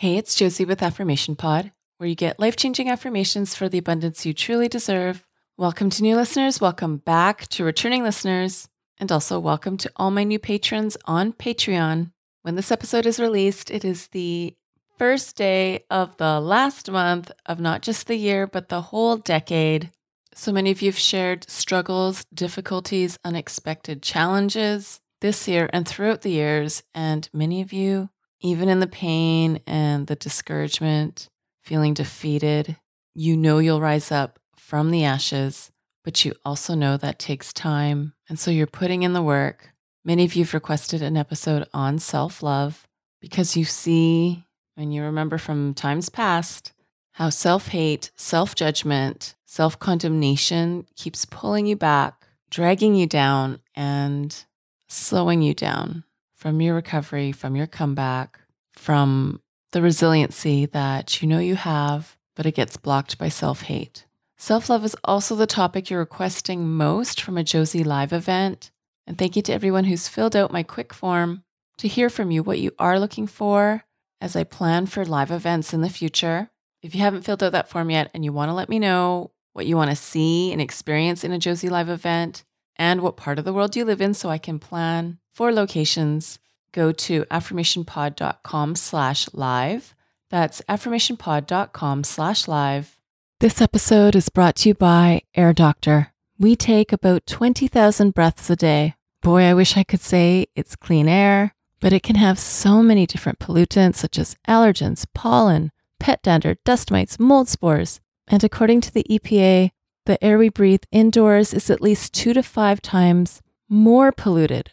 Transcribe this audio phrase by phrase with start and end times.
[0.00, 4.24] Hey, it's Josie with Affirmation Pod, where you get life changing affirmations for the abundance
[4.24, 5.26] you truly deserve.
[5.58, 8.66] Welcome to new listeners, welcome back to returning listeners,
[8.96, 12.12] and also welcome to all my new patrons on Patreon.
[12.40, 14.56] When this episode is released, it is the
[14.96, 19.90] first day of the last month of not just the year, but the whole decade.
[20.34, 26.30] So many of you have shared struggles, difficulties, unexpected challenges this year and throughout the
[26.30, 28.08] years, and many of you
[28.40, 31.28] even in the pain and the discouragement,
[31.62, 32.76] feeling defeated,
[33.14, 35.70] you know you'll rise up from the ashes,
[36.04, 38.14] but you also know that takes time.
[38.28, 39.70] And so you're putting in the work.
[40.04, 42.86] Many of you have requested an episode on self love
[43.20, 46.72] because you see and you remember from times past
[47.12, 54.44] how self hate, self judgment, self condemnation keeps pulling you back, dragging you down, and
[54.88, 56.04] slowing you down
[56.40, 58.40] from your recovery, from your comeback,
[58.72, 64.06] from the resiliency that you know you have, but it gets blocked by self hate.
[64.38, 68.70] Self love is also the topic you're requesting most from a Josie Live event.
[69.06, 71.44] And thank you to everyone who's filled out my quick form
[71.76, 73.84] to hear from you what you are looking for
[74.20, 76.48] as I plan for live events in the future.
[76.82, 79.32] If you haven't filled out that form yet and you want to let me know
[79.52, 82.44] what you want to see and experience in a Josie Live event
[82.76, 86.38] and what part of the world you live in so I can plan for locations,
[86.70, 89.94] go to affirmationpod.com slash live.
[90.28, 92.98] That's affirmationpod.com slash live.
[93.38, 96.12] This episode is brought to you by Air Doctor.
[96.38, 98.96] We take about 20,000 breaths a day.
[99.22, 103.06] Boy, I wish I could say it's clean air, but it can have so many
[103.06, 108.02] different pollutants such as allergens, pollen, pet dander, dust mites, mold spores.
[108.28, 109.70] And according to the EPA,
[110.04, 114.72] the air we breathe indoors is at least two to five times more polluted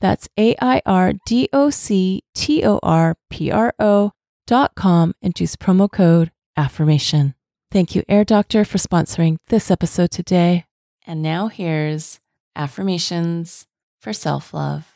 [0.00, 4.12] that's A I R D O C T O R P R O
[4.46, 7.34] dot com and use promo code affirmation.
[7.70, 10.64] Thank you, Air Doctor, for sponsoring this episode today.
[11.06, 12.20] And now here's
[12.56, 13.66] affirmations
[14.00, 14.86] for self love.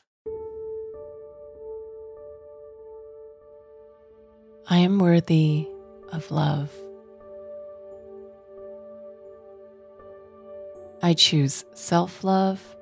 [4.69, 5.67] I am worthy
[6.13, 6.71] of love.
[11.03, 12.77] I choose self love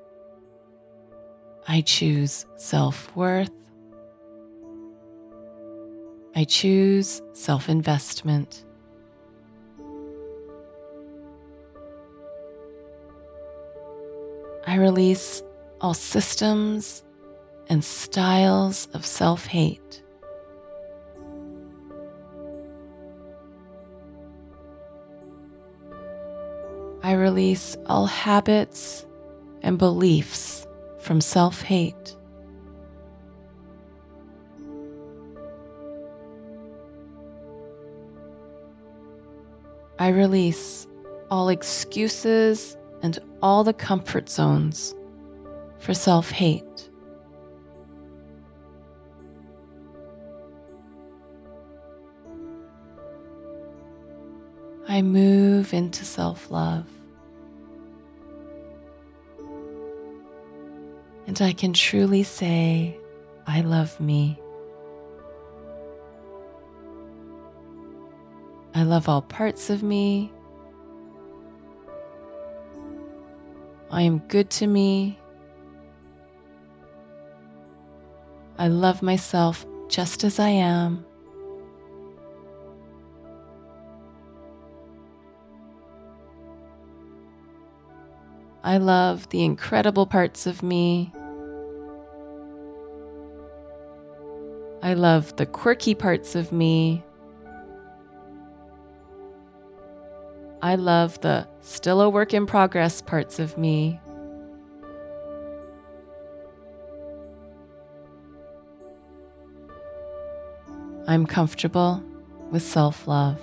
[1.73, 3.53] I choose self worth.
[6.35, 8.65] I choose self investment.
[14.67, 15.45] I release
[15.81, 17.05] all systems
[17.69, 20.03] and styles of self hate.
[27.05, 29.07] I release all habits
[29.63, 30.50] and beliefs
[31.01, 32.17] from self hate.
[39.99, 40.87] I release
[41.31, 44.95] all excuses and all the comfort zones
[45.79, 46.65] for self hate.
[54.89, 57.00] I move into self love.
[61.31, 62.99] and I can truly say,
[63.47, 64.37] I love me.
[68.75, 70.33] I love all parts of me.
[73.93, 75.21] I am good to me.
[78.59, 81.07] I love myself just as I am.
[88.65, 91.13] I love the incredible parts of me.
[94.91, 97.05] I love the quirky parts of me.
[100.61, 104.01] I love the still a work in progress parts of me.
[111.07, 112.03] I'm comfortable
[112.51, 113.41] with self love.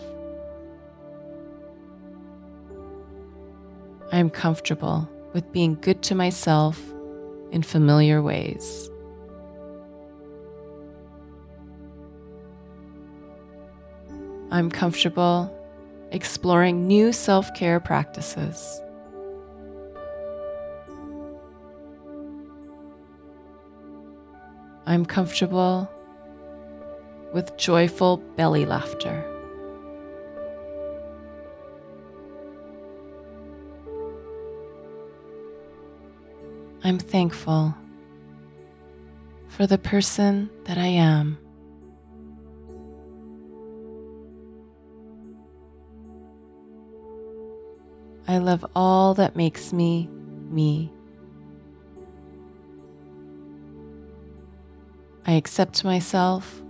[4.12, 6.78] I am comfortable with being good to myself
[7.54, 8.90] in familiar ways.
[14.50, 15.54] I'm comfortable
[16.12, 18.82] exploring new self care practices.
[24.86, 25.92] I'm comfortable
[27.34, 29.26] with joyful belly laughter.
[36.86, 37.76] I'm thankful
[39.50, 41.38] for the person that I am.
[48.28, 50.10] I love all that makes me
[50.50, 50.92] me.
[55.26, 56.62] I accept myself.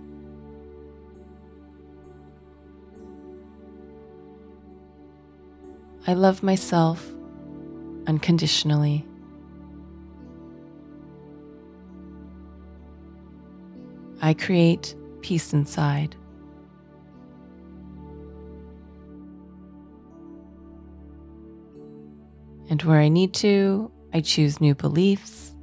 [6.06, 7.06] I love myself
[8.06, 9.04] unconditionally.
[14.22, 16.16] I create peace inside.
[22.70, 25.54] And where I need to, I choose new beliefs.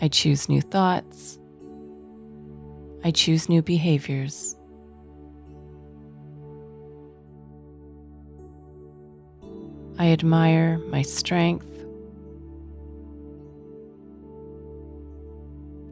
[0.00, 1.38] I choose new thoughts.
[3.04, 4.56] I choose new behaviors.
[9.98, 11.66] I admire my strength.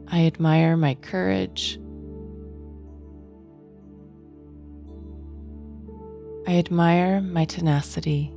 [0.07, 1.79] I admire my courage.
[6.47, 8.33] I admire my tenacity.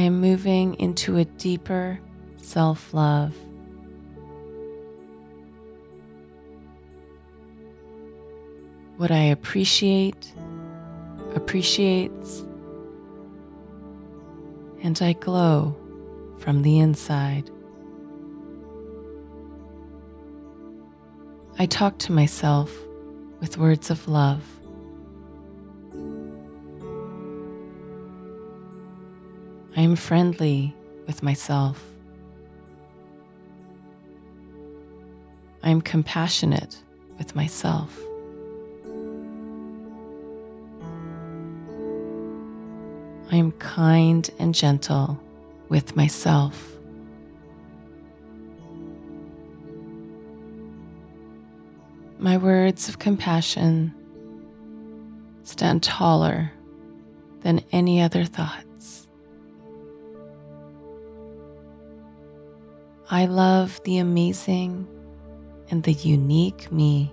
[0.00, 2.00] I am moving into a deeper
[2.38, 3.36] self love.
[8.96, 10.32] What I appreciate
[11.34, 12.40] appreciates,
[14.82, 15.76] and I glow
[16.38, 17.50] from the inside.
[21.58, 22.74] I talk to myself
[23.38, 24.59] with words of love.
[29.76, 30.74] I am friendly
[31.06, 31.82] with myself.
[35.62, 36.82] I am compassionate
[37.18, 37.96] with myself.
[43.30, 45.20] I am kind and gentle
[45.68, 46.66] with myself.
[52.18, 53.94] My words of compassion
[55.44, 56.52] stand taller
[57.42, 58.64] than any other thought.
[63.12, 64.86] I love the amazing
[65.68, 67.12] and the unique me.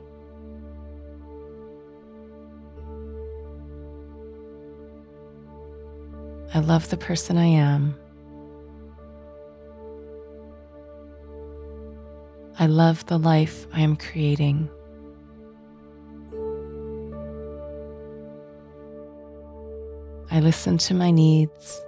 [6.53, 7.97] I love the person I am.
[12.59, 14.69] I love the life I am creating.
[20.29, 21.81] I listen to my needs.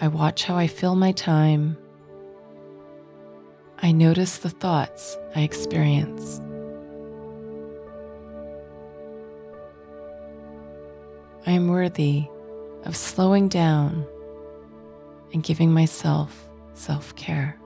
[0.00, 1.76] I watch how I fill my time
[3.82, 6.38] I notice the thoughts I experience.
[11.46, 12.26] I am worthy
[12.84, 14.06] of slowing down
[15.32, 17.58] and giving myself self care.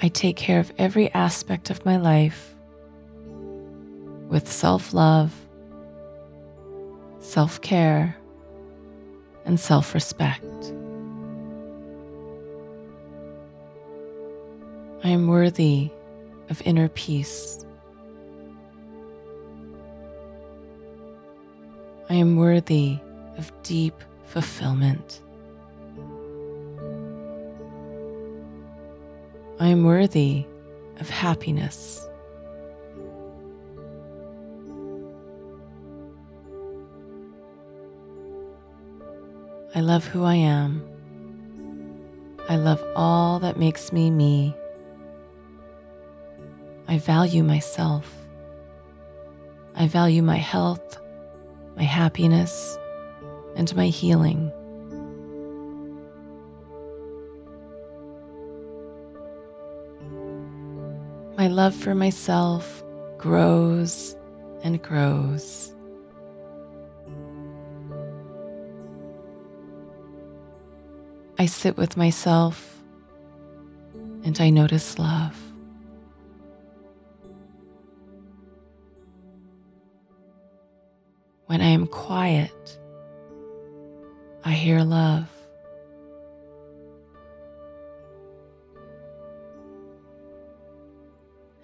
[0.00, 2.54] I take care of every aspect of my life
[4.28, 5.32] with self love,
[7.20, 8.16] self care,
[9.48, 10.44] and self respect.
[15.02, 15.90] I am worthy
[16.50, 17.64] of inner peace.
[22.10, 22.98] I am worthy
[23.36, 23.94] of deep
[24.26, 25.22] fulfillment.
[29.60, 30.46] I am worthy
[31.00, 32.07] of happiness.
[39.74, 40.82] I love who I am.
[42.48, 44.56] I love all that makes me me.
[46.88, 48.10] I value myself.
[49.74, 50.98] I value my health,
[51.76, 52.78] my happiness,
[53.56, 54.50] and my healing.
[61.36, 62.82] My love for myself
[63.18, 64.16] grows
[64.64, 65.74] and grows.
[71.40, 72.82] I sit with myself
[74.24, 75.36] and I notice love.
[81.46, 82.78] When I am quiet,
[84.44, 85.28] I hear love.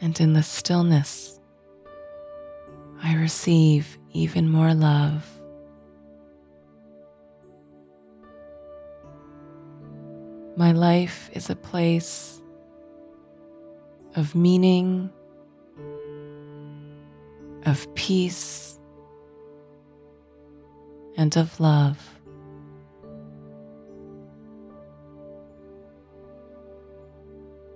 [0.00, 1.40] And in the stillness,
[3.02, 5.34] I receive even more love.
[10.57, 12.41] My life is a place
[14.15, 15.11] of meaning,
[17.67, 18.79] of peace,
[21.17, 21.99] and of love.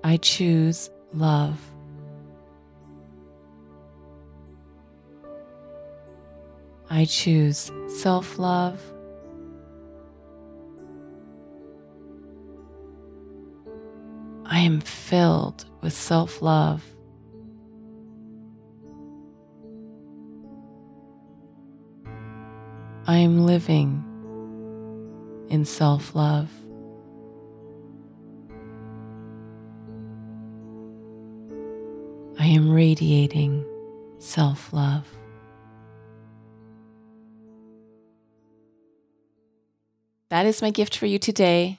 [0.05, 1.59] I choose love.
[6.89, 8.81] I choose self love.
[14.59, 16.83] I am filled with self love.
[23.07, 24.03] I am living
[25.49, 26.51] in self love.
[32.41, 33.65] I am radiating
[34.19, 35.07] self love.
[40.31, 41.79] That is my gift for you today.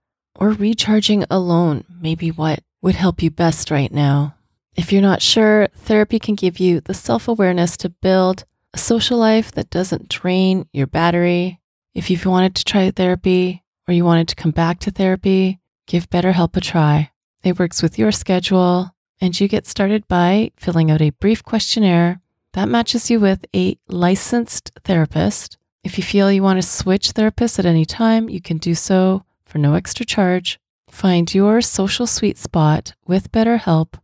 [0.41, 4.33] or recharging alone may be what would help you best right now.
[4.75, 8.43] If you're not sure, therapy can give you the self awareness to build
[8.73, 11.59] a social life that doesn't drain your battery.
[11.93, 16.09] If you've wanted to try therapy or you wanted to come back to therapy, give
[16.09, 17.11] BetterHelp a try.
[17.43, 22.19] It works with your schedule, and you get started by filling out a brief questionnaire
[22.53, 25.59] that matches you with a licensed therapist.
[25.83, 29.23] If you feel you want to switch therapists at any time, you can do so
[29.51, 30.59] for no extra charge.
[30.89, 33.99] Find your social sweet spot with BetterHelp.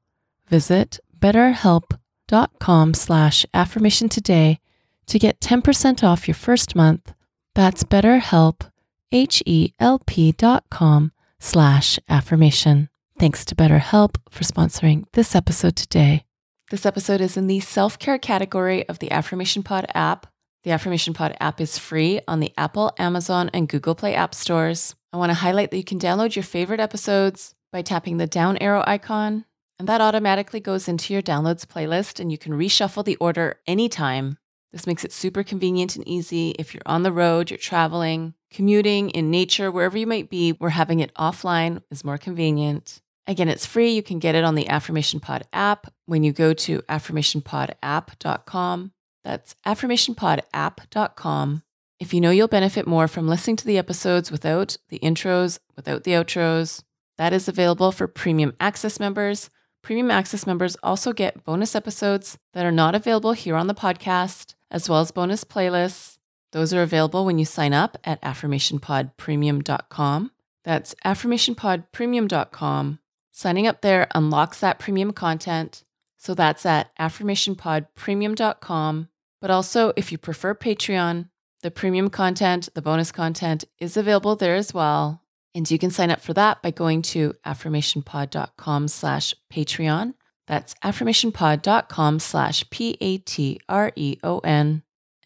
[0.48, 4.60] Visit betterhelp.com slash affirmation today
[5.08, 7.14] to get 10% off your first month.
[7.56, 8.70] That's betterhelp,
[9.12, 12.90] H-E-L-P dot com slash affirmation.
[13.18, 16.24] Thanks to BetterHelp for sponsoring this episode today.
[16.70, 20.28] This episode is in the self care category of the Affirmation Pod app.
[20.64, 24.97] The Affirmation Pod app is free on the Apple, Amazon, and Google Play app stores.
[25.14, 28.58] I want to highlight that you can download your favorite episodes by tapping the down
[28.58, 29.46] arrow icon,
[29.80, 34.38] and that automatically goes into your downloads playlist, and you can reshuffle the order anytime.
[34.72, 39.10] This makes it super convenient and easy if you're on the road, you're traveling, commuting,
[39.12, 43.02] in nature, wherever you might be, where having it offline is more convenient.
[43.28, 43.92] Again, it's free.
[43.92, 48.92] You can get it on the Affirmation Pod app when you go to affirmationpodapp.com.
[49.24, 51.64] That's affirmationpodapp.com.
[52.00, 56.04] If you know you'll benefit more from listening to the episodes without the intros, without
[56.04, 56.84] the outros,
[57.18, 59.50] that is available for premium access members.
[59.82, 64.54] Premium access members also get bonus episodes that are not available here on the podcast,
[64.70, 66.20] as well as bonus playlists.
[66.52, 70.32] Those are available when you sign up at affirmationpodpremium.com.
[70.64, 73.00] That's affirmationpodpremium.com.
[73.32, 75.84] Signing up there unlocks that premium content.
[76.18, 79.10] So that's at affirmationpodpremium.com.
[79.40, 81.30] But also, if you prefer Patreon,
[81.68, 85.22] the premium content, the bonus content is available there as well.
[85.54, 90.14] And you can sign up for that by going to affirmationpod.com slash Patreon.
[90.48, 93.14] That's affirmationpod.com slash P-A-T-R-E-O-N.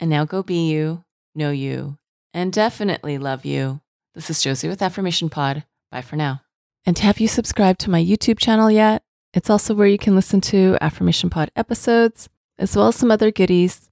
[0.00, 1.04] And now go be you,
[1.36, 1.98] know you,
[2.34, 3.80] and definitely love you.
[4.16, 5.62] This is Josie with Affirmation Pod.
[5.92, 6.42] Bye for now.
[6.84, 9.04] And have you subscribed to my YouTube channel yet?
[9.32, 13.30] It's also where you can listen to Affirmation Pod episodes, as well as some other
[13.30, 13.91] goodies.